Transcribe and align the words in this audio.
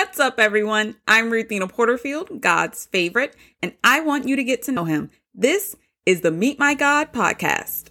What's 0.00 0.20
up, 0.20 0.38
everyone? 0.38 0.94
I'm 1.08 1.28
Ruthina 1.28 1.68
Porterfield, 1.68 2.40
God's 2.40 2.86
favorite, 2.86 3.34
and 3.60 3.74
I 3.82 3.98
want 3.98 4.28
you 4.28 4.36
to 4.36 4.44
get 4.44 4.62
to 4.62 4.72
know 4.72 4.84
him. 4.84 5.10
This 5.34 5.74
is 6.06 6.20
the 6.20 6.30
Meet 6.30 6.56
My 6.56 6.74
God 6.74 7.12
podcast. 7.12 7.88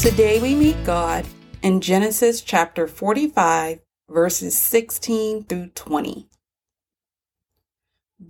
Today 0.00 0.40
we 0.40 0.54
meet 0.54 0.82
God 0.86 1.26
in 1.60 1.82
Genesis 1.82 2.40
chapter 2.40 2.88
45, 2.88 3.80
verses 4.08 4.56
16 4.56 5.44
through 5.44 5.66
20. 5.74 6.26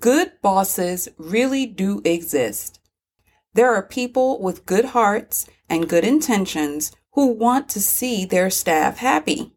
Good 0.00 0.32
bosses 0.42 1.08
really 1.16 1.64
do 1.64 2.02
exist. 2.04 2.80
There 3.54 3.72
are 3.72 3.82
people 3.82 4.42
with 4.42 4.66
good 4.66 4.86
hearts 4.86 5.46
and 5.68 5.88
good 5.88 6.04
intentions 6.04 6.92
who 7.12 7.28
want 7.28 7.68
to 7.70 7.80
see 7.80 8.24
their 8.24 8.50
staff 8.50 8.98
happy. 8.98 9.52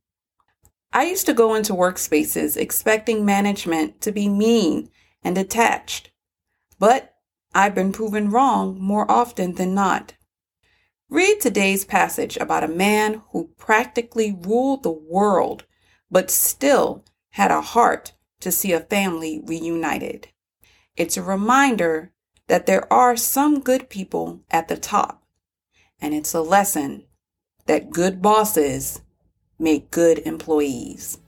I 0.94 1.05
used 1.05 1.26
to 1.26 1.34
go 1.34 1.55
into 1.55 1.73
workspaces 1.73 2.55
expecting 2.55 3.26
management 3.26 4.02
to 4.02 4.12
be 4.12 4.30
mean 4.30 4.90
and 5.23 5.35
detached, 5.35 6.12
but 6.77 7.16
I've 7.54 7.73
been 7.73 7.91
proven 7.91 8.30
wrong 8.30 8.80
more 8.80 9.09
often 9.09 9.55
than 9.55 9.73
not. 9.73 10.13
Read 11.09 11.41
today's 11.41 11.85
passage 11.85 12.38
about 12.38 12.63
a 12.63 12.68
man 12.68 13.23
who 13.32 13.49
practically 13.57 14.38
ruled 14.40 14.84
the 14.84 14.91
world, 14.91 15.66
but 16.12 16.30
still 16.30 17.04
had 17.32 17.49
a 17.49 17.62
heart 17.62 18.13
to 18.39 18.52
see 18.52 18.71
a 18.71 18.79
family 18.79 19.41
reunited. 19.45 20.29
It's 20.95 21.17
a 21.17 21.23
reminder 21.23 22.11
that 22.48 22.65
there 22.65 22.91
are 22.91 23.15
some 23.15 23.59
good 23.59 23.89
people 23.89 24.41
at 24.49 24.67
the 24.67 24.77
top, 24.77 25.23
and 26.01 26.13
it's 26.13 26.34
a 26.34 26.41
lesson 26.41 27.05
that 27.68 27.91
good 27.91 28.21
bosses 28.21 29.01
make 29.59 29.91
good 29.91 30.20
employees. 30.20 31.20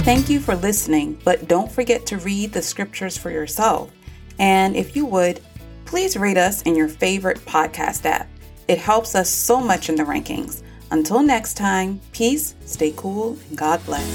Thank 0.00 0.30
you 0.30 0.38
for 0.38 0.54
listening, 0.54 1.20
but 1.24 1.48
don't 1.48 1.70
forget 1.70 2.06
to 2.06 2.18
read 2.18 2.52
the 2.52 2.62
scriptures 2.62 3.16
for 3.16 3.30
yourself. 3.30 3.90
And 4.38 4.76
if 4.76 4.94
you 4.94 5.04
would, 5.06 5.40
please 5.84 6.16
rate 6.16 6.36
us 6.36 6.62
in 6.62 6.76
your 6.76 6.88
favorite 6.88 7.38
podcast 7.38 8.04
app. 8.04 8.28
It 8.68 8.78
helps 8.78 9.14
us 9.14 9.30
so 9.30 9.60
much 9.60 9.88
in 9.88 9.94
the 9.94 10.02
rankings. 10.02 10.62
Until 10.90 11.22
next 11.22 11.54
time, 11.54 12.00
peace, 12.12 12.54
stay 12.64 12.92
cool, 12.96 13.36
and 13.48 13.58
God 13.58 13.84
bless. 13.84 14.06